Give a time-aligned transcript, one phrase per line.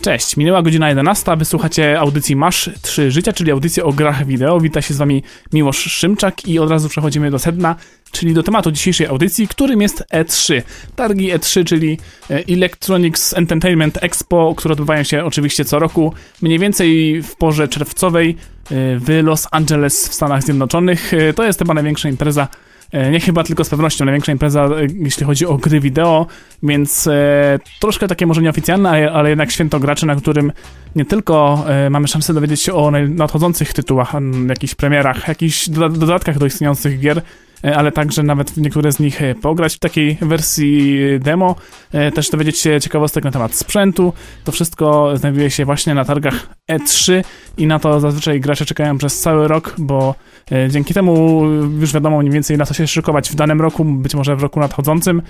[0.00, 4.60] Cześć, minęła godzina 11, wysłuchacie audycji Masz 3 Życia, czyli audycji o grach wideo.
[4.60, 5.22] Wita się z wami
[5.52, 7.76] Miłosz Szymczak i od razu przechodzimy do sedna,
[8.10, 10.62] czyli do tematu dzisiejszej audycji, którym jest E3.
[10.96, 11.98] Targi E3, czyli
[12.30, 18.30] e, Electronics Entertainment Expo, które odbywają się oczywiście co roku, mniej więcej w porze czerwcowej
[18.30, 21.14] e, w Los Angeles w Stanach Zjednoczonych.
[21.14, 22.48] E, to jest chyba największa impreza
[23.10, 24.04] nie chyba, tylko z pewnością.
[24.04, 26.26] Największa impreza, e, jeśli chodzi o gry wideo,
[26.62, 30.52] więc e, troszkę takie może nieoficjalne, ale, jednak święto graczy, na którym
[30.96, 34.12] nie tylko e, mamy szansę dowiedzieć się o nadchodzących tytułach,
[34.48, 37.22] jakichś premierach, jakichś dodatkach do istniejących gier,
[37.55, 41.54] E, ale także nawet w niektóre z nich e, pograć w takiej wersji demo,
[41.92, 44.12] e, też dowiedzieć się ciekawostek na temat sprzętu.
[44.44, 47.24] To wszystko znajduje się właśnie na targach E3
[47.56, 50.14] i na to zazwyczaj gracze czekają przez cały rok, bo
[50.68, 51.44] dzięki temu
[51.80, 54.60] już wiadomo mniej więcej na co się szykować w danym roku, być może w roku
[54.60, 55.22] nadchodzącym,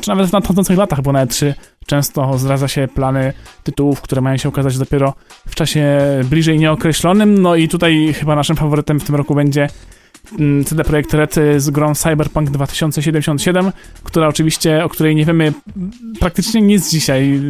[0.00, 1.52] czy nawet w nadchodzących latach, bo na E3
[1.86, 3.32] często zdradza się plany
[3.64, 5.14] tytułów, które mają się ukazać dopiero
[5.48, 7.42] w czasie bliżej nieokreślonym.
[7.42, 9.68] No i tutaj chyba naszym faworytem w tym roku będzie
[10.64, 13.72] CD Projekt Red z grą Cyberpunk 2077,
[14.04, 15.52] która oczywiście, o której nie wiemy
[16.20, 17.40] praktycznie nic dzisiaj.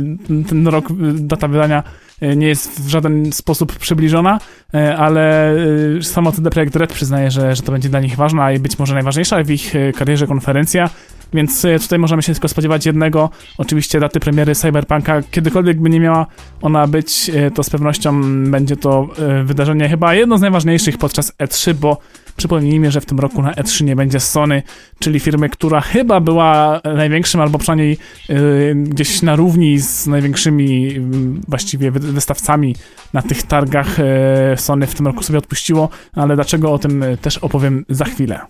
[0.49, 1.83] Ten rok, data wydania
[2.21, 4.39] e, nie jest w żaden sposób przybliżona,
[4.75, 5.55] e, ale
[6.03, 8.95] samo CD Projekt Red przyznaje, że, że to będzie dla nich ważna i być może
[8.95, 10.91] najważniejsza w ich karierze konferencja,
[11.33, 16.27] więc tutaj możemy się tylko spodziewać jednego, oczywiście daty premiery Cyberpunka, kiedykolwiek by nie miała
[16.63, 19.09] ona być, to z pewnością będzie to
[19.45, 21.99] wydarzenie chyba jedno z najważniejszych podczas E3, bo
[22.41, 24.63] Przypomnijmy, że w tym roku na E3 nie będzie Sony,
[24.99, 31.01] czyli firmy, która chyba była największym, albo przynajmniej yy, gdzieś na równi z największymi yy,
[31.49, 32.77] właściwie wystawcami
[33.13, 37.39] na tych targach yy, Sony w tym roku sobie odpuściło, ale dlaczego o tym też
[37.39, 38.41] opowiem za chwilę.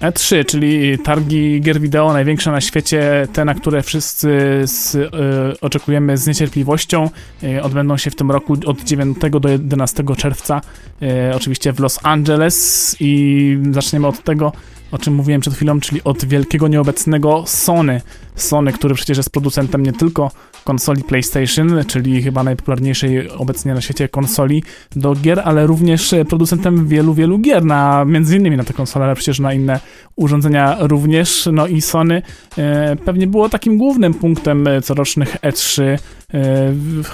[0.00, 4.28] E3, czyli targi gier wideo największe na świecie, te na które wszyscy
[4.64, 7.10] z, y, oczekujemy z niecierpliwością,
[7.42, 10.60] y, odbędą się w tym roku od 9 do 11 czerwca,
[11.02, 14.52] y, oczywiście w Los Angeles i zaczniemy od tego,
[14.92, 18.00] o czym mówiłem przed chwilą, czyli od wielkiego nieobecnego Sony.
[18.38, 20.30] Sony, który przecież jest producentem nie tylko
[20.64, 24.62] konsoli PlayStation, czyli chyba najpopularniejszej obecnie na świecie konsoli
[24.96, 29.14] do gier, ale również producentem wielu, wielu gier, na, między innymi na te konsole, ale
[29.14, 29.80] przecież na inne
[30.16, 31.48] urządzenia również.
[31.52, 32.22] No i Sony
[32.58, 35.98] e, pewnie było takim głównym punktem corocznych E3 e,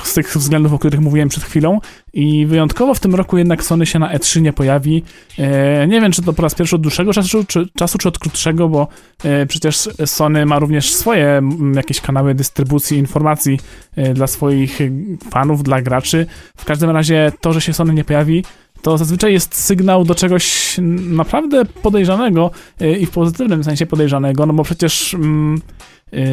[0.03, 1.81] z tych względów, o których mówiłem przed chwilą.
[2.13, 5.03] I wyjątkowo w tym roku jednak Sony się na E3 nie pojawi.
[5.39, 8.19] E, nie wiem, czy to po raz pierwszy od dłuższego czasu, czy, czasu, czy od
[8.19, 8.89] krótszego, bo
[9.25, 11.14] e, przecież Sony ma również swoje
[11.75, 13.61] jakieś kanały dystrybucji informacji
[13.97, 14.79] e, dla swoich
[15.31, 16.27] fanów, dla graczy.
[16.57, 18.45] W każdym razie to, że się Sony nie pojawi,
[18.83, 20.77] to zazwyczaj jest sygnał do czegoś
[21.09, 22.51] naprawdę podejrzanego
[23.01, 25.61] i w pozytywnym sensie podejrzanego, no bo przecież mm,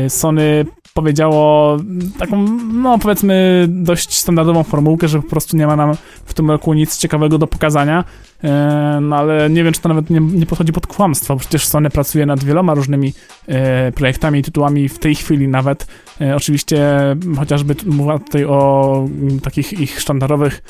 [0.08, 1.78] Sony powiedziało
[2.20, 6.74] taką, no powiedzmy, dość standardową formułkę, że po prostu nie ma nam w tym roku
[6.74, 8.04] nic ciekawego do pokazania.
[8.44, 11.90] E, no ale nie wiem, czy to nawet nie, nie podchodzi pod kłamstwo, przecież Sony
[11.90, 13.14] pracuje nad wieloma różnymi
[13.48, 15.88] e, projektami i tytułami w tej chwili nawet.
[16.22, 16.90] E, oczywiście
[17.38, 20.64] chociażby mówię tutaj o m, takich ich sztandarowych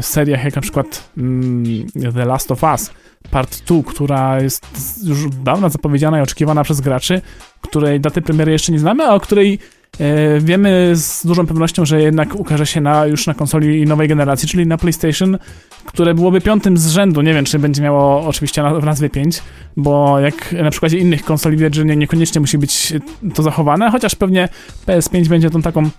[0.00, 2.90] seriach, jak na przykład mm, The Last of Us
[3.30, 4.66] Part 2, która jest
[5.04, 7.20] już dawno zapowiedziana i oczekiwana przez graczy,
[7.60, 9.58] której daty premiery jeszcze nie znamy, a o której
[9.98, 14.48] e, wiemy z dużą pewnością, że jednak ukaże się na, już na konsoli nowej generacji,
[14.48, 15.38] czyli na PlayStation,
[15.84, 17.22] które byłoby piątym z rzędu.
[17.22, 19.42] Nie wiem, czy będzie miało oczywiście na, w nazwie 5,
[19.76, 22.92] bo jak na przykładzie innych konsoli widać, że nie, niekoniecznie musi być
[23.34, 24.48] to zachowane, chociaż pewnie
[24.86, 25.90] PS5 będzie tą taką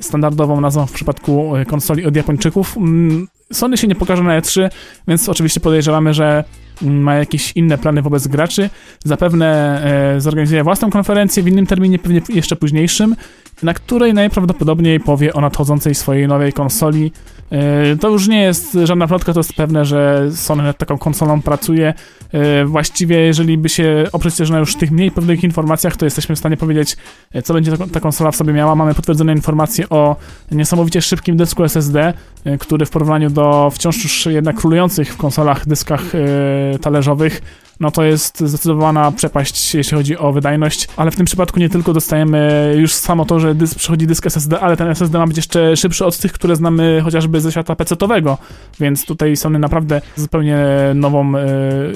[0.00, 2.76] standardową nazwą w przypadku konsoli od Japończyków.
[2.76, 4.70] Mm, Sony się nie pokaże na E3,
[5.08, 6.44] więc oczywiście podejrzewamy, że
[6.82, 8.70] ma jakieś inne plany wobec graczy.
[9.04, 9.80] Zapewne
[10.16, 13.16] e, zorganizuje własną konferencję w innym terminie, pewnie jeszcze późniejszym,
[13.62, 17.12] na której najprawdopodobniej powie o nadchodzącej swojej nowej konsoli.
[17.50, 21.42] E, to już nie jest żadna plotka, to jest pewne, że Sony nad taką konsolą
[21.42, 21.94] pracuje.
[22.32, 26.36] E, właściwie, jeżeli by się oprzeć też na już tych mniej pewnych informacjach, to jesteśmy
[26.36, 26.96] w stanie powiedzieć,
[27.32, 28.74] e, co będzie ta, ta konsola w sobie miała.
[28.74, 30.16] Mamy potwierdzone informacje o
[30.50, 32.12] niesamowicie szybkim dysku SSD,
[32.44, 37.40] e, który w porównaniu do wciąż już jednak królujących w konsolach dyskach e, talerzowych
[37.80, 41.92] no to jest zdecydowana przepaść, jeśli chodzi o wydajność, ale w tym przypadku nie tylko
[41.92, 45.76] dostajemy już samo to, że dysk, przychodzi dysk SSD, ale ten SSD ma być jeszcze
[45.76, 48.38] szybszy od tych, które znamy chociażby ze świata PC-owego,
[48.80, 50.58] więc tutaj Sony naprawdę zupełnie
[50.94, 51.42] nową e,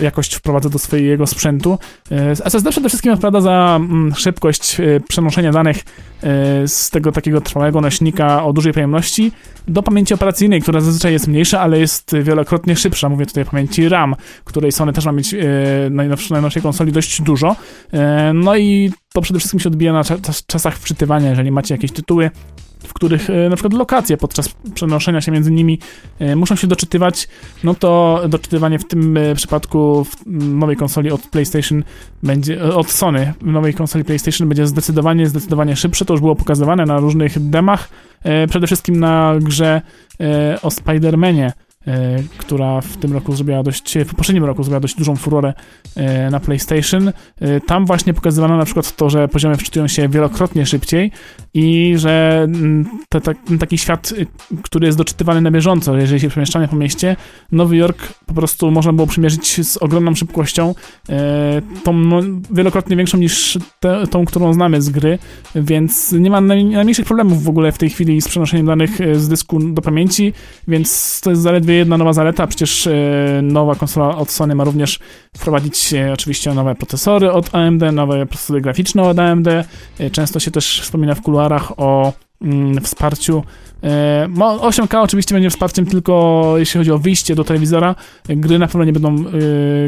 [0.03, 1.79] jakość wprowadza do swojego sprzętu.
[2.13, 5.83] E, SSD przede wszystkim odpowiada za mm, szybkość e, przenoszenia danych e,
[6.69, 9.33] z tego takiego trwałego nośnika o dużej pojemności
[9.69, 13.09] do pamięci operacyjnej, która zazwyczaj jest mniejsza, ale jest wielokrotnie szybsza.
[13.09, 14.15] Mówię tutaj o pamięci RAM,
[14.45, 15.35] której Sony też ma mieć
[15.91, 17.56] najnowszej, najnowszej konsoli dość dużo.
[17.93, 20.03] E, no i to przede wszystkim się odbija na
[20.47, 22.31] czasach wczytywania, jeżeli macie jakieś tytuły
[22.85, 25.79] w których e, na przykład lokacje podczas przenoszenia się między nimi
[26.19, 27.29] e, muszą się doczytywać,
[27.65, 31.85] no to doczytywanie w tym przypadku w nowej konsoli od PlayStation
[32.23, 36.05] będzie, od Sony, w nowej konsoli PlayStation będzie zdecydowanie, zdecydowanie szybsze.
[36.05, 37.88] To już było pokazywane na różnych demach,
[38.49, 39.82] przede wszystkim na grze
[40.62, 41.53] o Spider-Manie
[42.39, 45.53] która w tym roku zrobiła dość, w poprzednim roku zrobiła dość dużą furorę
[45.97, 47.13] e, na PlayStation.
[47.41, 51.13] E, tam właśnie pokazywano na przykład to, że poziomy wczytują się wielokrotnie szybciej
[51.55, 54.27] i że mm, te, te, taki świat, y,
[54.63, 57.17] który jest doczytywany na bieżąco, jeżeli się przemieszczamy po mieście,
[57.53, 60.75] Nowy Jork po prostu można było przymierzyć z ogromną szybkością,
[61.85, 62.11] tą
[62.51, 65.19] wielokrotnie większą niż te, tą, którą znamy z gry,
[65.55, 69.59] więc nie ma najmniejszych problemów w ogóle w tej chwili z przenoszeniem danych z dysku
[69.59, 70.33] do pamięci,
[70.69, 72.93] więc to jest zaledwie jedna nowa zaleta, przecież e,
[73.43, 74.99] nowa konsola od Sony ma również
[75.37, 79.49] wprowadzić e, oczywiście nowe procesory od AMD, nowe procesory graficzne od AMD.
[79.49, 79.65] E,
[80.12, 82.12] często się też wspomina w kuluarach o
[82.43, 83.43] mm, wsparciu
[84.61, 87.94] 8K oczywiście będzie wsparciem tylko jeśli chodzi o wyjście do telewizora.
[88.29, 89.25] Gry na pewno nie będą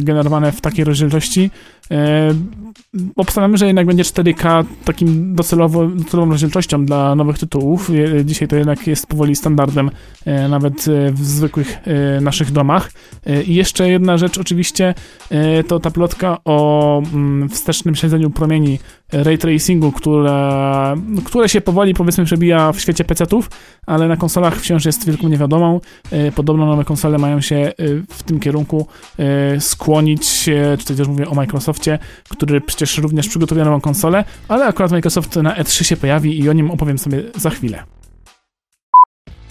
[0.00, 1.50] generowane w takiej rozdzielczości.
[3.16, 7.90] Obstawiamy, że jednak będzie 4K takim docelowo, docelową rozdzielczością dla nowych tytułów.
[8.24, 9.90] Dzisiaj to jednak jest powoli standardem
[10.24, 12.92] e, nawet e, w zwykłych e, naszych domach.
[13.46, 14.94] I jeszcze jedna rzecz oczywiście
[15.68, 18.78] to ta plotka o mm, wstecznym śledzeniu promieni
[19.12, 20.94] ray tracingu, które,
[21.24, 23.50] które się powoli powiedzmy przebija w świecie PC-ów,
[23.86, 25.80] ale na konsolach wciąż jest wielką niewiadomą.
[26.34, 27.72] Podobno nowe konsole mają się
[28.10, 28.86] w tym kierunku
[29.60, 31.98] skłonić, tutaj też mówię o Microsoftie,
[32.28, 36.52] który przecież również przygotowuje nową konsolę, ale akurat Microsoft na E3 się pojawi i o
[36.52, 37.95] nim opowiem sobie za chwilę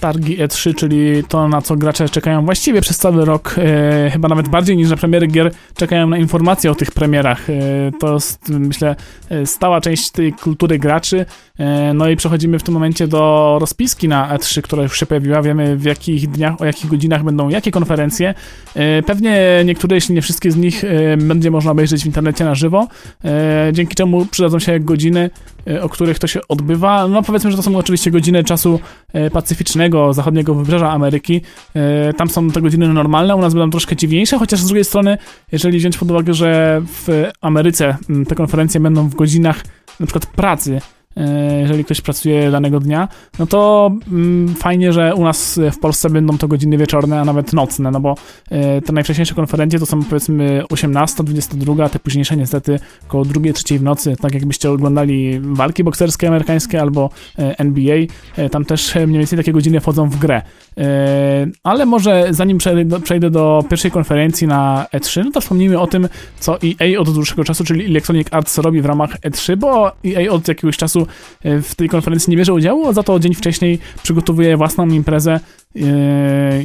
[0.06, 4.48] targi E3, czyli to, na co gracze czekają właściwie przez cały rok, e, chyba nawet
[4.50, 7.50] bardziej niż na premiery gier, czekają na informacje o tych premierach.
[7.50, 7.54] E,
[8.00, 8.96] to jest, myślę,
[9.30, 11.26] e, stała część tej kultury graczy.
[11.60, 15.42] E, no i przechodzimy w tym momencie do rozpiski na E3, która już się pojawiła.
[15.42, 18.34] Wiemy w jakich dniach, o jakich godzinach będą jakie konferencje.
[18.76, 22.56] E, pewnie niektóre, jeśli nie wszystkie z nich, e, będzie można obejrzeć w internecie na
[22.56, 22.88] żywo,
[23.74, 25.30] dzięki czemu przydadzą się godziny,
[25.82, 27.08] o których to się odbywa.
[27.08, 28.80] No powiedzmy, że to są oczywiście godziny czasu
[29.34, 31.42] pacyficznego, zachodniego wybrzeża Ameryki.
[32.18, 35.18] Tam są te godziny normalne, u nas będą troszkę dziwniejsze, chociaż z drugiej strony,
[35.52, 37.98] jeżeli wziąć pod uwagę, że w Ameryce
[38.28, 39.64] te konferencje będą w godzinach
[40.00, 40.82] na przykład pracy,
[41.60, 43.08] jeżeli ktoś pracuje danego dnia,
[43.40, 47.54] no to mm, fajnie, że u nas w Polsce będą to godziny wieczorne, a nawet
[47.54, 48.16] nocne, no bo
[48.52, 53.80] e, te najwcześniejsze konferencje to są powiedzmy 18, 22, te późniejsze niestety około 2, 3
[53.80, 57.10] w nocy, tak jakbyście oglądali walki bokserskie amerykańskie albo
[57.40, 57.98] e, NBA,
[58.52, 60.42] tam też mniej więcej takie godziny wchodzą w grę.
[61.64, 62.58] Ale może zanim
[63.04, 67.44] przejdę, do pierwszej konferencji na E3, no to wspomnijmy o tym, co EA od dłuższego
[67.44, 71.08] czasu, czyli Electronic Arts robi w ramach E3, bo EA od jakiegoś czasu
[71.46, 75.32] E, w tej konferencji nie bierze udziału, a za to dzień wcześniej przygotowuje własną imprezę
[75.34, 75.40] e,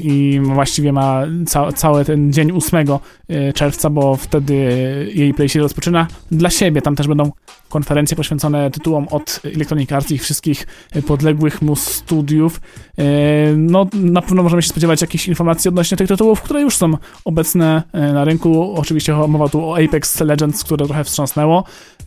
[0.03, 2.87] i właściwie ma ca cały ten dzień 8
[3.29, 4.55] e, czerwca, bo wtedy
[5.15, 6.83] jej play się rozpoczyna dla siebie.
[6.83, 7.31] Tam też będą
[7.69, 10.67] konferencje poświęcone tytułom od Electronic Arts i wszystkich
[11.07, 12.61] podległych mu studiów.
[13.57, 16.93] No, na pewno możemy się spodziewać jakichś informacji odnośnie tych tytułów, które już są
[17.25, 18.75] obecne na rynku.
[18.77, 21.65] Oczywiście mowa tu o Apex Legends, które trochę wstrząsnęło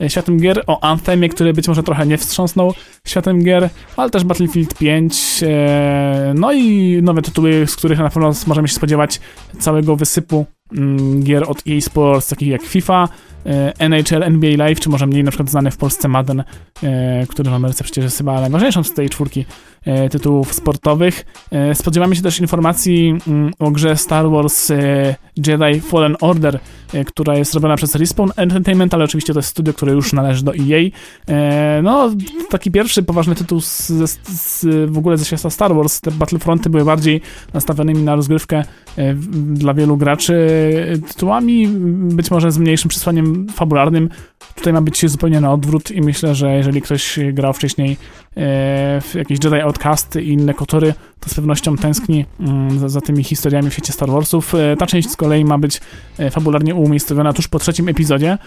[0.08, 2.74] światem gier, o Anthemie, który być może trochę nie wstrząsnął
[3.08, 8.32] światem gier, ale też Battlefield 5, e, no i nowe tytuły, z których na pewno
[8.48, 9.22] możemy się spodziewać
[9.60, 13.10] całego wysypu mm, gier od EA Sports, takich jak FIFA,
[13.46, 16.44] E, NHL, NBA Live, czy może mniej na przykład znany w Polsce Madden,
[16.84, 19.46] e, który Ameryce przecież jest chyba najważniejszą z tej czwórki
[20.12, 21.26] tytułów sportowych.
[21.74, 24.72] Spodziewamy się też informacji mm, o grze Star Wars
[25.48, 26.60] Jedi Fallen Order,
[27.06, 30.54] która jest robiona przez Respawn Entertainment, ale oczywiście to jest studio, które już należy do
[30.56, 30.90] EA.
[31.84, 32.12] No,
[32.50, 33.88] taki pierwszy poważny tytuł z,
[34.24, 36.02] z w ogóle ze świata Star Wars.
[36.02, 37.22] Te Battlefronty były bardziej
[37.54, 38.64] nastawionymi na rozgrywkę
[39.34, 40.48] dla wielu graczy
[41.08, 44.10] tytułami, być może z mniejszym przesłaniem fabularnym.
[44.56, 47.98] Tutaj ma być zupełnie na odwrót i myślę, że jeżeli ktoś grał wcześniej e,
[49.02, 53.24] w jakieś Jedi Outcast i inne kotory, to z pewnością tęskni mm, za, za, tymi
[53.24, 54.56] historiami w świecie Star Warsów.
[54.56, 55.82] E, ta część z kolei ma być
[56.20, 58.38] e, fabularnie umiejscowiona tuż po trzecim epizodzie,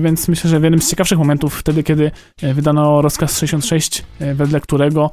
[0.00, 2.10] więc myślę, że w jednym z ciekawszych momentów, wtedy kiedy
[2.42, 5.10] wydano rozkaz 66, wedle którego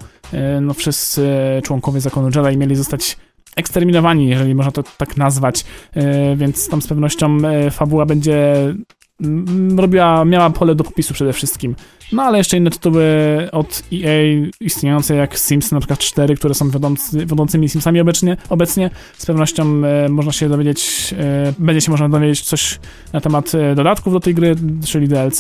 [0.62, 1.28] no, wszyscy
[1.63, 3.18] członkowie zakonu Jedi mieli zostać
[3.56, 5.66] eksterminowani, jeżeli można to tak nazwać,
[6.36, 7.38] więc tam z pewnością
[7.72, 8.56] fabuła będzie
[9.78, 11.76] robiła, miała pole do popisu przede wszystkim.
[12.12, 13.04] No ale jeszcze inne tytuły
[13.52, 18.90] od EA istniejące jak Sims na przykład 4, które są wiodący, wiodącymi Simsami obecnie, obecnie.
[19.18, 22.80] Z pewnością e, można się dowiedzieć, e, będzie się można dowiedzieć coś
[23.14, 25.40] na temat e, dodatków do tej gry, czyli DLC.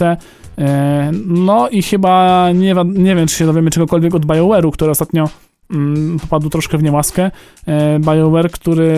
[1.25, 5.29] No i chyba nie, nie wiem, czy się dowiemy czegokolwiek od BioWare'u, który ostatnio
[6.21, 7.31] popadł troszkę w niełaskę.
[7.65, 8.93] E, BioWare, który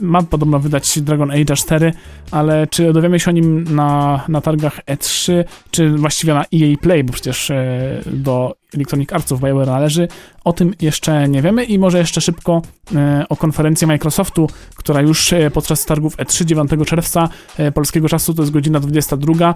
[0.00, 1.92] ma podobno wydać Dragon Age 4,
[2.30, 7.04] ale czy dowiemy się o nim na, na targach E3, czy właściwie na EA Play,
[7.04, 10.08] bo przecież e, do Electronic Artsów BioWare należy,
[10.44, 12.62] o tym jeszcze nie wiemy i może jeszcze szybko
[12.94, 17.28] e, o konferencji Microsoftu, która już podczas targów E3 9 czerwca
[17.74, 19.54] polskiego czasu, to jest godzina 22,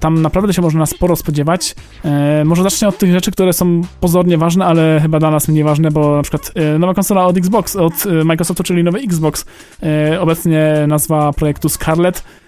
[0.00, 1.74] tam naprawdę się można sporo spodziewać.
[2.44, 5.90] Może zacznę od tych rzeczy, które są pozornie ważne, ale chyba dla nas mniej ważne,
[5.90, 9.44] bo na przykład nowa konsola od Xbox, od Microsoftu, czyli nowy Xbox,
[10.20, 12.47] obecnie nazwa projektu Scarlet, E,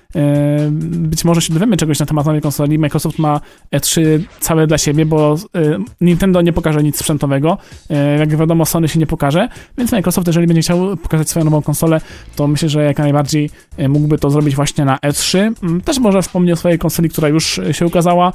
[0.81, 2.79] być może się dowiemy czegoś na temat nowej konsoli.
[2.79, 3.41] Microsoft ma
[3.75, 4.01] E3
[4.41, 7.59] całe dla siebie, bo e, Nintendo nie pokaże nic sprzętowego.
[7.91, 9.49] E, jak wiadomo, Sony się nie pokaże,
[9.79, 12.01] więc Microsoft, jeżeli będzie chciał pokazać swoją nową konsolę,
[12.37, 13.51] to myślę, że jak najbardziej
[13.89, 15.53] mógłby to zrobić właśnie na E3.
[15.63, 18.33] Mm, też może wspomnieć o swojej konsoli, która już się ukazała,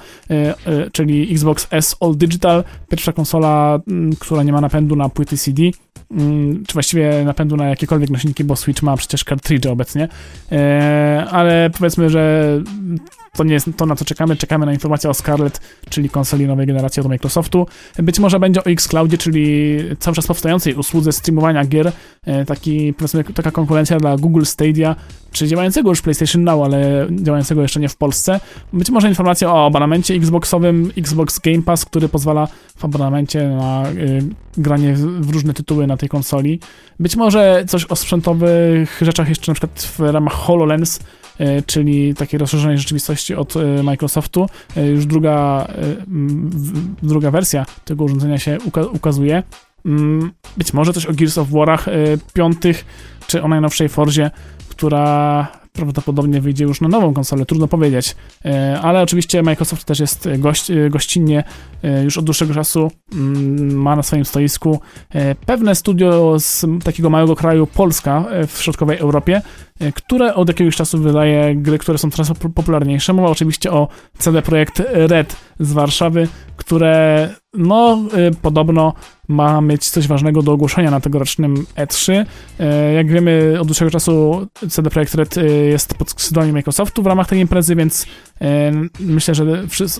[0.91, 5.63] czyli Xbox S All Digital, pierwsza konsola, mm, która nie ma napędu na płyty CD.
[6.11, 10.07] Mm, czy właściwie napędu na jakiekolwiek nośniki, bo Switch ma przecież cartridge obecnie,
[10.51, 12.61] e, ale powiedzmy, że
[13.35, 14.35] to nie jest to, na co czekamy.
[14.35, 17.67] Czekamy na informację o Scarlett, czyli konsoli nowej generacji od Microsoftu.
[17.97, 21.91] Być może będzie o Xcloudzie, czyli cały czas powstającej usłudze streamowania gier.
[22.25, 24.95] E, taki, powiedzmy, taka konkurencja dla Google Stadia,
[25.31, 28.39] czy działającego już PlayStation Now, ale działającego jeszcze nie w Polsce.
[28.73, 34.23] Być może informacja o abonamencie Xboxowym, Xbox Game Pass, który pozwala w abonamencie na y,
[34.57, 36.59] granie w, w różne tytuły na tej konsoli.
[36.99, 40.99] Być może coś o sprzętowych rzeczach jeszcze na przykład w ramach HoloLens,
[41.65, 44.49] czyli takiej rozszerzonej rzeczywistości od e, Microsoftu.
[44.77, 45.67] E, już druga,
[47.03, 48.57] druga wersja tego urządzenia się
[48.93, 49.43] ukazuje.
[49.85, 51.89] Mm, być może coś o Gears of War'ach
[52.33, 52.85] piątych,
[53.27, 54.31] czy o najnowszej Forzie,
[54.69, 58.15] która prawdopodobnie wyjdzie już na nową konsolę, trudno powiedzieć.
[58.45, 61.43] E, ale oczywiście Microsoft też jest gość, e, gościnnie
[61.83, 64.79] e, już od dłuższego czasu mm, ma na swoim stoisku
[65.45, 69.41] pewne studio z takiego małego kraju Polska w środkowej Europie,
[69.95, 73.13] które od jakiegoś czasu wydaje gry, które są coraz popularniejsze.
[73.13, 77.97] Mowa oczywiście o CD Projekt Red z Warszawy, które no
[78.41, 78.93] podobno
[79.27, 82.25] ma mieć coś ważnego do ogłoszenia na tegorocznym E3.
[82.95, 85.35] Jak wiemy, od dłuższego czasu CD Projekt Red
[85.69, 88.05] jest pod skrzydłami Microsoftu w ramach tej imprezy, więc
[88.99, 89.45] myślę, że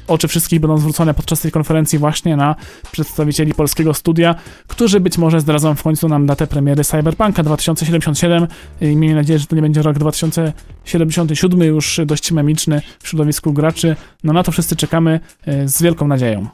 [0.08, 2.56] oczy wszystkich będą zwrócone podczas tej konferencji właśnie na
[2.92, 4.36] przedstawicieli polskiego studia,
[4.68, 8.48] którzy być może zdradzą w końcu nam datę premiery Cyberpunka 2077
[8.82, 13.96] i miejmy nadzieję, że to nie będzie rok 2077 już dość memiczny w środowisku graczy.
[14.24, 16.48] No na to wszyscy czekamy e, z wielką nadzieją.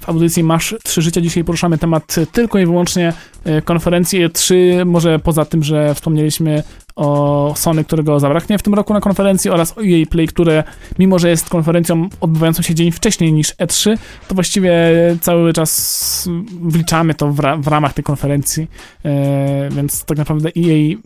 [0.00, 3.12] W audycji Masz Trzy Życia dzisiaj poruszamy temat tylko i wyłącznie
[3.44, 4.54] e, konferencji E3,
[4.86, 6.62] może poza tym, że wspomnieliśmy
[6.98, 10.64] o Sony, którego zabraknie w tym roku na konferencji oraz o EA Play, które
[10.98, 14.72] mimo, że jest konferencją odbywającą się dzień wcześniej niż E3, to właściwie
[15.20, 16.28] cały czas
[16.62, 18.70] wliczamy to w, ra w ramach tej konferencji,
[19.04, 20.96] e, więc tak naprawdę EA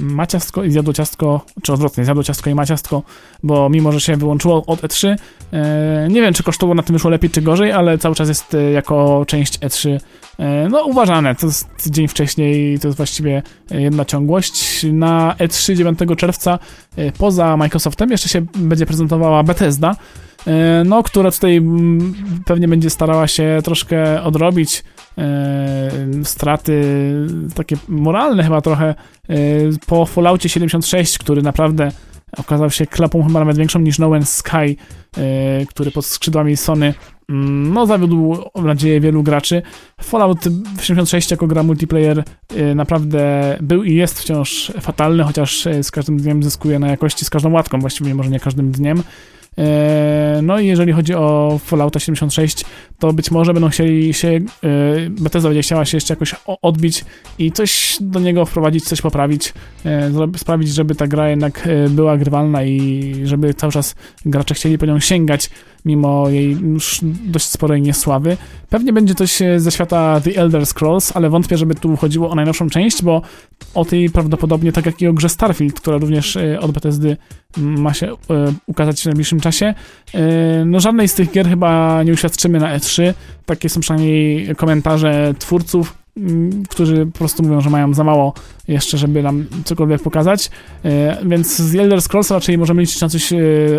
[0.00, 3.02] ma ciastko i zjadło ciastko, czy odwrotnie, zjadło ciastko i ma ciastko,
[3.42, 5.16] bo mimo, że się wyłączyło od E3,
[5.52, 8.54] e, nie wiem, czy kosztowo na tym wyszło lepiej, czy gorzej, ale cały czas jest
[8.54, 9.98] e, jako część E3
[10.38, 11.34] E, no, uważane.
[11.34, 14.86] To jest dzień wcześniej, to jest właściwie jedna ciągłość.
[14.92, 16.58] Na E3 9 czerwca
[16.96, 19.96] e, poza Microsoftem jeszcze się będzie prezentowała Bethesda,
[20.46, 24.84] e, no, która tutaj mm, pewnie będzie starała się troszkę odrobić
[26.24, 26.84] straty
[27.54, 28.94] takie moralne chyba trochę
[29.86, 31.92] po Falloutie 76, który naprawdę
[32.36, 34.76] okazał się klapą chyba nawet większą niż No Man's Sky,
[35.68, 36.94] który pod skrzydłami Sony
[37.72, 39.62] no, zawiódł nadzieję wielu graczy.
[40.00, 40.44] Fallout
[40.80, 42.24] 76 jako gra multiplayer
[42.56, 47.24] y, naprawdę był i jest wciąż fatalny, chociaż y, z każdym dniem zyskuje na jakości,
[47.24, 49.02] z każdą łatką, właściwie może nie każdym dniem.
[49.58, 52.64] E, no i jeżeli chodzi o Fallouta 76,
[52.98, 54.40] to być może będą chcieli się,
[55.10, 57.04] Bethesda będzie chciała się jeszcze jakoś odbić
[57.38, 59.52] i coś do niego wprowadzić, coś poprawić,
[60.36, 63.94] sprawić, żeby ta gra jednak była grywalna i żeby cały czas
[64.26, 65.50] gracze chcieli po nią sięgać,
[65.84, 68.36] mimo jej już dość sporej niesławy.
[68.70, 72.70] Pewnie będzie coś ze świata The Elder Scrolls, ale wątpię, żeby tu chodziło o najnowszą
[72.70, 73.22] część, bo
[73.74, 77.16] o tej prawdopodobnie, tak jak i o grze Starfield, która również od Bethesdy
[77.56, 78.12] ma się
[78.66, 79.74] ukazać w najbliższym czasie.
[80.14, 83.14] E, no żadnej z tych gier chyba nie uświadczymy na E3.
[83.46, 86.01] Takie są przynajmniej komentarze twórców,
[86.68, 88.34] którzy po prostu mówią, że mają za mało
[88.68, 90.50] jeszcze, żeby nam cokolwiek pokazać.
[91.24, 93.32] Więc z Elder Scrolls raczej możemy liczyć na coś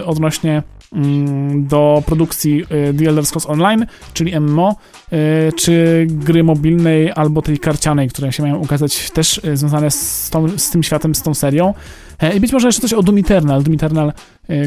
[0.05, 0.63] odnośnie
[0.93, 4.75] mm, do produkcji The Elder Scrolls Online, czyli MMO,
[5.55, 10.69] czy gry mobilnej albo tej karcianej, które się mają ukazać też związane z, tą, z
[10.69, 11.73] tym światem, z tą serią.
[12.35, 13.63] I być może jeszcze coś o Doom Eternal.
[13.63, 14.13] Doom Eternal,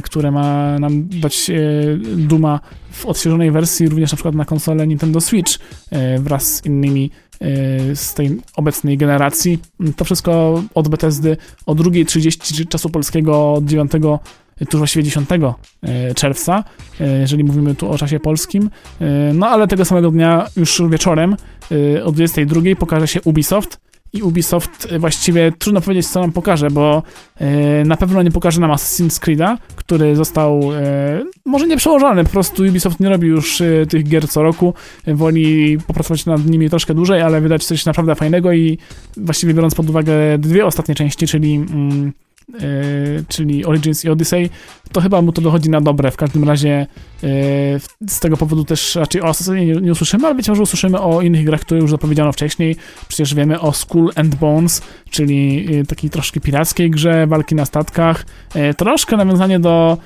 [0.03, 1.51] które ma nam dać
[2.17, 5.59] Duma w odświeżonej wersji, również na przykład na konsolę Nintendo Switch
[6.19, 7.11] wraz z innymi
[7.95, 9.59] z tej obecnej generacji.
[9.97, 13.93] To wszystko od Bethesdy o 2.30 czasu polskiego od 9
[14.69, 15.29] tuż właściwie 10
[16.15, 16.65] czerwca,
[17.21, 18.71] jeżeli mówimy tu o czasie polskim.
[19.35, 21.37] No ale tego samego dnia, już wieczorem,
[22.05, 23.81] o 22 pokaże się Ubisoft,
[24.13, 27.03] i Ubisoft e, właściwie trudno powiedzieć, co nam pokaże, bo
[27.37, 32.31] e, na pewno nie pokaże nam Assassin's Creed'a, który został e, może nie przełożony, po
[32.31, 34.75] prostu Ubisoft nie robi już tych gier co roku,
[35.07, 38.79] woli popracować nad nimi troszkę dłużej, ale wydać coś naprawdę fajnego i
[39.17, 42.13] właściwie biorąc pod uwagę dwie ostatnie części, czyli mm,
[43.29, 44.51] czyli Origins i Odyssey,
[44.93, 46.11] to chyba mu to dochodzi na dobre.
[46.11, 46.87] W każdym razie
[47.23, 47.27] e,
[48.09, 51.23] z tego powodu też raczej o Assassinie nie, nie, usłyszymy, ale być może usłyszymy o
[51.23, 52.77] innych grach, które już zapowiedziano wcześniej.
[53.09, 58.27] Przecież wiemy o Skull and Bones, czyli e, takiej troszkę pirackiej grze, walki na statkach.
[58.77, 59.99] Troszkę nawiązanie do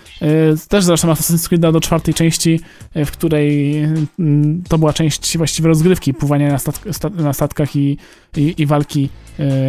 [0.69, 2.61] też zresztą Assassin's Creed do czwartej części,
[2.95, 3.79] w której
[4.19, 7.99] mm, to była część właściwie rozgrywki, pływania na, na statkach i,
[8.37, 9.09] i, i walki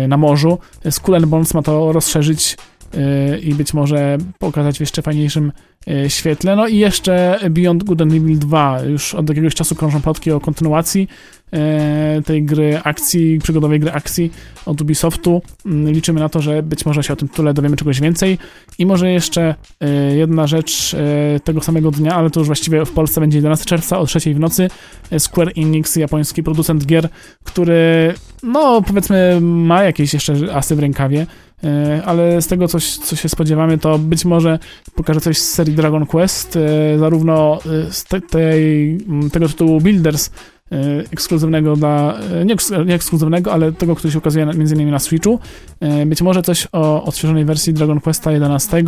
[0.08, 0.58] na morzu.
[0.90, 2.58] Skull and Bones ma to rozszerzyć
[3.44, 5.52] i być może pokazać w jeszcze fajniejszym
[5.88, 6.56] e, świetle.
[6.56, 8.82] No i jeszcze Beyond Good and Evil 2.
[8.82, 11.08] Już od jakiegoś czasu krążą plotki o kontynuacji
[11.54, 14.32] e, tej gry akcji, przygodowej gry akcji
[14.66, 15.42] od Ubisoftu.
[15.66, 18.38] Mm, liczymy na to, że być może się o tym tytule dowiemy czegoś więcej.
[18.78, 19.56] I może jeszcze
[20.16, 20.96] jedna rzecz
[21.44, 24.40] tego samego dnia, ale to już właściwie w Polsce będzie 11 czerwca o 3 w
[24.40, 24.68] nocy.
[25.18, 27.10] Square Enix, japoński producent gier,
[27.44, 31.26] który no powiedzmy ma jakieś jeszcze asy w rękawie.
[31.64, 34.60] E, ale z tego, coś, co się spodziewamy, to być może
[34.96, 38.98] pokaże coś z serii Dragon Quest, e, zarówno e, z te, tej,
[39.32, 40.30] tego tytułu Builders,
[41.14, 44.92] ekskluzywnego dla, nie, nie, ekskluzywnego, ale tego, który się ukazuje m.in.
[44.92, 45.40] na Switchu.
[46.06, 48.84] Być może coś o odświeżonej wersji Dragon Questa 11,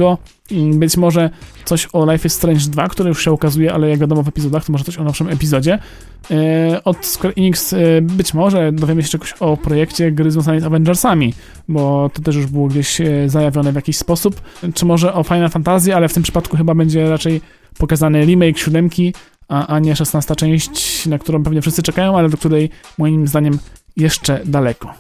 [0.74, 1.30] być może
[1.66, 4.66] coś o Life is Strange 2, który już się ukazuje, ale jak wiadomo w epizodach,
[4.66, 5.80] to może coś o nowszym epizodzie.
[6.32, 10.63] E, od Square Enix e, być może dowiemy się czegoś o projekcie gry związanej z
[10.63, 11.34] Avengersami,
[11.68, 14.42] bo to też już było gdzieś e, zajawione w jakiś sposób.
[14.74, 17.42] Czy może o Final Fantasy, ale w tym przypadku chyba będzie raczej
[17.77, 19.14] pokazany remake siódemki,
[19.48, 23.60] a, a nie 16 część, na którą pewnie wszyscy czekają, ale do której moim zdaniem
[23.96, 24.94] jeszcze daleko.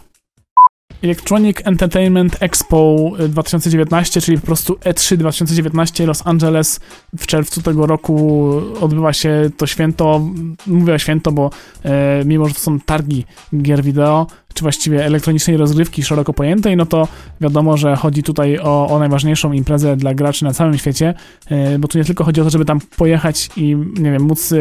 [1.03, 6.79] Electronic Entertainment Expo 2019, czyli po prostu E3 2019 Los Angeles
[7.17, 10.21] w czerwcu tego roku odbywa się to święto.
[10.67, 11.49] Mówię o święto, bo
[11.83, 13.25] e, mimo, że to są targi
[13.61, 17.07] gier wideo, czy właściwie elektronicznej rozgrywki szeroko pojętej, no to
[17.41, 21.13] wiadomo, że chodzi tutaj o, o najważniejszą imprezę dla graczy na całym świecie,
[21.49, 24.51] e, bo tu nie tylko chodzi o to, żeby tam pojechać i, nie wiem, móc
[24.51, 24.57] e,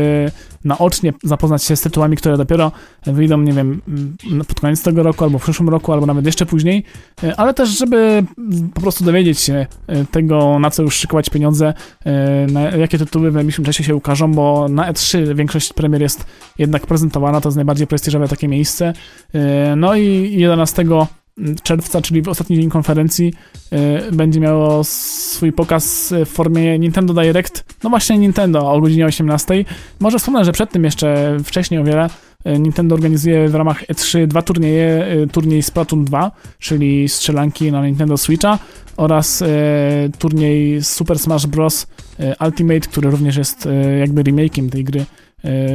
[0.65, 2.73] naocznie zapoznać się z tytułami, które dopiero
[3.07, 3.81] wyjdą, nie wiem,
[4.49, 6.85] pod koniec tego roku, albo w przyszłym roku, albo nawet jeszcze później,
[7.25, 8.25] e, ale też, żeby
[8.75, 9.67] po prostu dowiedzieć się
[10.11, 11.75] tego, na co już szykować pieniądze,
[12.79, 16.27] jakie tytuły w najbliższym czasie się ukażą, bo na E3 większość premier jest
[16.59, 18.93] jednak prezentowana, to jest najbardziej prestiżowe takie miejsce,
[19.83, 20.85] no i 11
[21.63, 23.35] czerwca, czyli w ostatni dzień konferencji,
[24.09, 27.65] y, będzie miało swój pokaz w formie Nintendo Direct.
[27.83, 29.65] No właśnie Nintendo o godzinie 18.
[30.01, 32.07] Może wspomnę, że przed tym jeszcze wcześniej o wiele
[32.47, 35.07] y, Nintendo organizuje w ramach E3 dwa turnieje.
[35.23, 38.59] Y, turniej Splatoon 2, czyli strzelanki na Nintendo Switcha
[38.97, 39.45] oraz
[40.19, 41.87] turniej Super Smash Bros.
[42.41, 43.69] Ultimate, który również jest
[44.01, 45.05] jakby remake'iem tej gry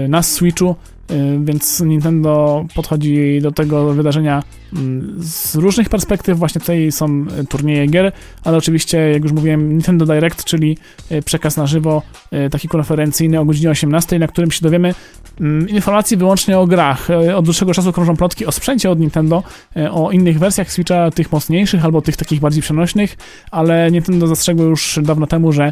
[0.09, 0.75] na Switchu.
[1.11, 4.43] Y, więc Nintendo podchodzi do tego wydarzenia
[4.73, 6.37] mm, z różnych perspektyw.
[6.37, 8.11] Właśnie tutaj są turnieje gier,
[8.43, 10.77] ale oczywiście, jak już mówiłem, Nintendo Direct, czyli
[11.11, 12.01] y, przekaz na żywo,
[12.33, 14.93] y, taki konferencyjny o godzinie 18, na którym się dowiemy
[15.39, 17.07] mm, informacji wyłącznie o grach.
[17.35, 19.43] Od dłuższego czasu krążą plotki o sprzęcie od Nintendo,
[19.91, 23.17] o innych wersjach Switcha, tych mocniejszych albo tych takich bardziej przenośnych,
[23.51, 25.71] ale Nintendo zastrzegło już dawno temu, że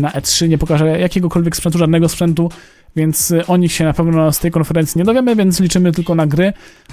[0.00, 2.50] na E3 nie pokaże jakiegokolwiek sprzętu, żadnego sprzętu,
[2.96, 6.14] więc y, o nich się na pewno z tej konferencji nie dowiemy, więc liczymy tylko
[6.14, 6.52] na gry.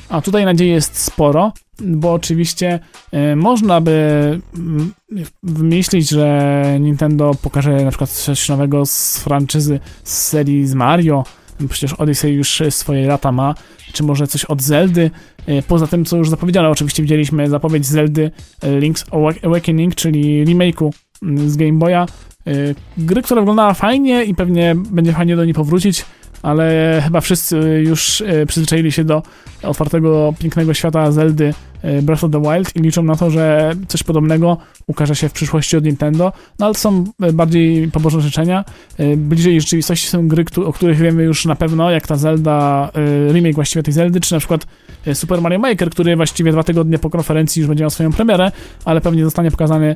[0.10, 2.80] A tutaj nadziei jest sporo, bo oczywiście
[3.14, 3.92] y, można by
[4.56, 4.94] mm,
[5.44, 11.24] wymyślić, że Nintendo pokaże na przykład coś nowego z franczyzy z serii z Mario,
[11.70, 13.56] przecież Odyssey już swoje lata ma,
[13.94, 15.12] czy może coś od Zeldy,
[15.50, 19.06] y, poza tym, co już zapowiedziano, oczywiście widzieliśmy zapowiedź Zeldy Link's
[19.44, 20.90] Awakening, czyli remake'u
[21.24, 22.06] mm, z Game Boya,
[22.98, 26.06] gry, która wyglądała fajnie i pewnie będzie fajnie do niej powrócić,
[26.42, 29.24] ale chyba wszyscy już y, przyzwyczaili się do
[29.64, 31.54] otwartego, pięknego świata Zeldy
[32.02, 35.78] Breath of the Wild i liczą na to, że coś podobnego ukaże się w przyszłości
[35.78, 38.66] od Nintendo, no ale to są e, bardziej pobożne życzenia.
[39.18, 42.90] Bliżej rzeczywistości są gry, o których wiemy już na pewno, jak ta Zelda,
[43.32, 44.68] remake właściwie tej Zeldy, czy na przykład
[45.14, 48.52] Super Mario Maker, który właściwie dwa tygodnie po konferencji już będzie miał swoją premierę,
[48.86, 49.96] ale pewnie zostanie pokazany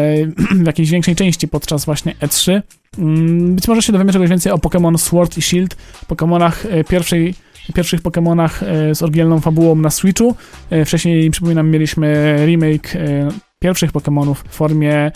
[0.62, 2.62] w jakiejś większej części podczas właśnie E3.
[2.98, 5.76] Mm, być może się dowiemy czegoś więcej o Pokémon Sword i Shield,
[6.08, 7.34] Pokémonach pierwszej
[7.74, 10.34] pierwszych Pokémonach e, z oryginalną fabułą na Switchu.
[10.70, 15.12] E, wcześniej, przypominam, mieliśmy remake e, pierwszych Pokémonów w formie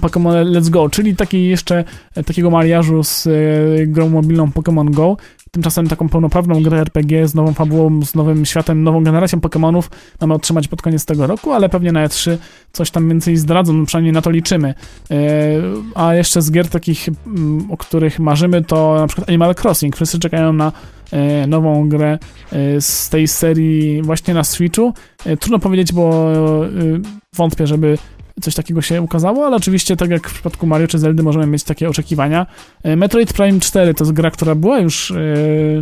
[0.00, 1.84] Pokémon Let's Go, czyli taki jeszcze
[2.26, 3.28] takiego mariażu z
[3.86, 5.16] grą mobilną Pokémon Go.
[5.50, 9.82] Tymczasem taką pełnoprawną grę RPG z nową fabułą, z nowym światem, nową generacją Pokémonów
[10.20, 12.36] mamy otrzymać pod koniec tego roku, ale pewnie na E3
[12.72, 14.74] coś tam więcej zdradzą, no przynajmniej na to liczymy.
[15.94, 19.96] A jeszcze z gier takich, mm, o których marzymy, to na przykład Animal Crossing.
[19.96, 20.72] Wszyscy czekają na
[21.12, 22.18] E, nową grę
[22.52, 24.92] e, z tej serii właśnie na Switchu.
[25.26, 26.30] E, trudno powiedzieć, bo
[27.36, 27.98] wątpię, żeby
[28.40, 31.64] coś takiego się ukazało, ale oczywiście tak jak w przypadku Mario czy Zeldy możemy mieć
[31.64, 32.46] takie oczekiwania.
[32.84, 35.12] Metroid Prime 4 to jest gra, która była już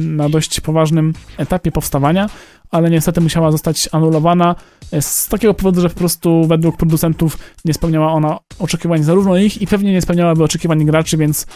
[0.01, 2.29] na dość poważnym etapie powstawania,
[2.71, 4.55] ale niestety musiała zostać anulowana
[5.01, 9.67] z takiego powodu, że po prostu według producentów nie spełniała ona oczekiwań zarówno ich i
[9.67, 11.47] pewnie nie spełniałaby oczekiwań graczy, więc e,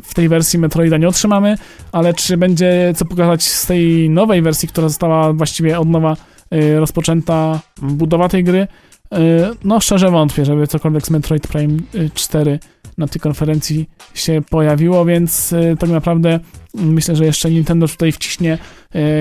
[0.00, 1.58] w tej wersji Metroida nie otrzymamy,
[1.92, 6.16] ale czy będzie co pokazać z tej nowej wersji, która została właściwie od nowa
[6.50, 8.68] e, rozpoczęta budowa tej gry, e,
[9.64, 11.78] no szczerze wątpię, żeby cokolwiek z Metroid Prime
[12.14, 12.58] 4
[12.98, 16.40] na tej konferencji się pojawiło, więc tak naprawdę
[16.74, 18.58] myślę, że jeszcze Nintendo tutaj wciśnie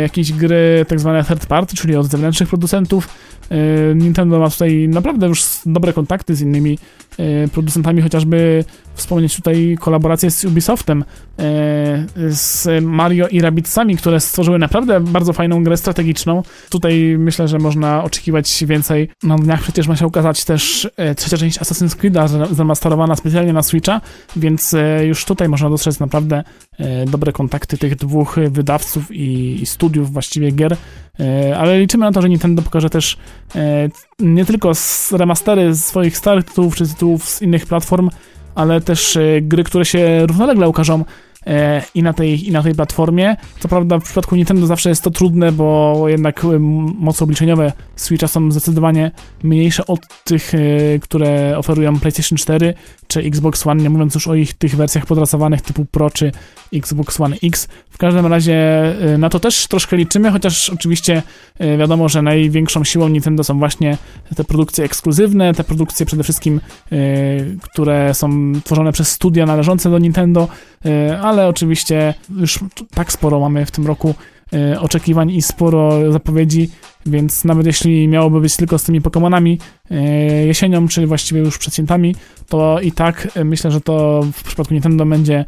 [0.01, 3.07] jakieś gry tak zwane third party, czyli od zewnętrznych producentów,
[3.49, 7.06] E, Nintendo ma tutaj naprawdę już dobre kontakty z innymi e,
[7.53, 11.43] producentami, chociażby wspomnieć tutaj kolaborację z Ubisoftem, e,
[12.29, 16.43] z Mario i Rabbidsami, które stworzyły naprawdę bardzo fajną grę strategiczną.
[16.69, 19.09] Tutaj myślę, że można oczekiwać więcej.
[19.23, 24.01] Na dniach przecież ma się ukazać też trzecia część Assassin's Creed'a zamasterowana specjalnie na Switcha,
[24.35, 26.43] więc już tutaj można dostrzec naprawdę
[27.07, 30.77] dobre kontakty tych dwóch wydawców i studiów właściwie gier,
[31.57, 33.17] ale liczymy na to, że Nintendo pokaże też
[33.55, 34.71] E, nie tylko
[35.11, 38.09] remastery swoich starych tytułów czy tytułów z innych platform,
[38.55, 40.99] ale też e, gry, które się równolegle ukażą.
[40.99, 41.05] E,
[41.95, 43.35] i na, tej, i na tej platformie.
[43.59, 46.43] Co prawda w przypadku Nintendo zawsze jest to trudne, bo jednak
[46.99, 49.11] moce obliczeniowe Switcha są zdecydowanie
[49.43, 50.59] mniejsze od tych, e,
[50.99, 52.73] które oferują PlayStation 4
[53.07, 56.31] czy Xbox One, nie mówiąc już o ich tych wersjach podrasowanych typu Pro czy
[56.73, 57.67] Xbox One X.
[57.89, 58.55] W każdym razie
[59.13, 61.23] e, na to też troszkę liczymy, chociaż oczywiście
[61.77, 63.97] wiadomo, że największą siłą Nintendo są właśnie
[64.35, 66.61] te produkcje ekskluzywne, te produkcje przede wszystkim,
[67.61, 70.47] które są tworzone przez studia należące do Nintendo,
[71.21, 72.59] ale ale oczywiście już
[72.93, 74.15] tak sporo mamy w tym roku
[74.53, 76.69] e, oczekiwań i sporo zapowiedzi,
[77.07, 79.57] więc nawet jeśli miałoby być tylko z tymi Pokémonami
[79.91, 79.95] e,
[80.45, 82.15] jesienią, czy właściwie już przed świętami,
[82.49, 85.45] to i tak e, myślę, że to w przypadku Nintendo będzie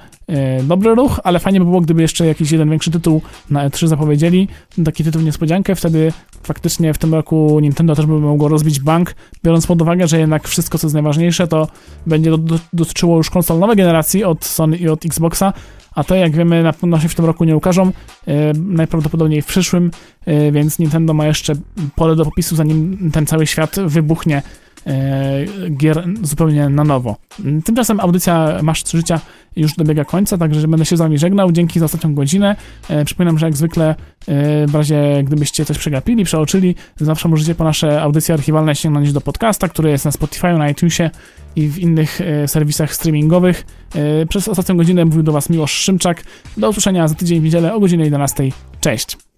[0.63, 4.47] dobry ruch, ale fajnie by było, gdyby jeszcze jakiś jeden większy tytuł na E3 zapowiedzieli,
[4.85, 9.67] taki tytuł niespodziankę, wtedy faktycznie w tym roku Nintendo też by mogło rozbić bank, biorąc
[9.67, 11.67] pod uwagę, że jednak wszystko, co jest najważniejsze, to
[12.05, 12.31] będzie
[12.73, 15.53] dotyczyło już konsol nowej generacji od Sony i od Xboxa,
[15.95, 17.91] a to jak wiemy na pewno się w tym roku nie ukażą,
[18.27, 20.18] e, najprawdopodobniej w przyszłym, e,
[20.51, 21.53] więc Nintendo ma jeszcze
[21.95, 24.41] pole do popisu, zanim ten cały świat wybuchnie
[24.87, 25.45] e,
[25.77, 27.15] gier zupełnie na nowo.
[27.65, 29.19] Tymczasem audycja Masz 3 Życia
[29.55, 31.51] już dobiega końca, także będę się z wami żegnał.
[31.51, 32.55] Dzięki za ostatnią godzinę.
[33.05, 33.95] przypominam, że jak zwykle
[34.67, 39.67] w razie gdybyście coś przegapili, przeoczyli, zawsze możecie po nasze audycje archiwalne sięgnąć do podcasta,
[39.67, 41.09] który jest na Spotify, na iTunesie
[41.55, 43.65] i w innych e, serwisach streamingowych.
[43.95, 46.23] E, przez ostatnią godzinę mówił do Was Miłosz Szymczak.
[46.57, 48.43] Do usłyszenia za tydzień w niedzielę o godzinie 11.
[48.81, 49.28] Cześć!